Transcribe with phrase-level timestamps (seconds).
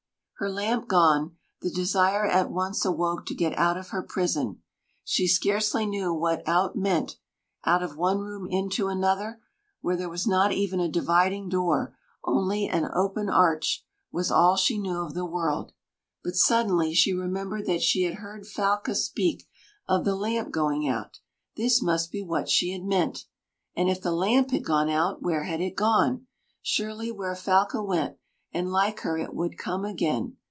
[0.41, 4.63] Her lamp gone, the desire at once awoke to get out of her prison.
[5.03, 7.17] She scarcely knew what out meant;
[7.63, 9.39] out of one room into another,
[9.81, 14.79] where there was not even a dividing door, only an open arch, was all she
[14.79, 15.73] knew of the world.
[16.23, 19.47] But suddenly she remembered that she had heard Falca speak
[19.87, 21.19] of the lamp going out:
[21.55, 23.25] this must be what she had meant.
[23.75, 26.25] And if the lamp had gone out, where had it gone?
[26.63, 28.17] Surely where Falca went,
[28.53, 30.35] and like her it would come again.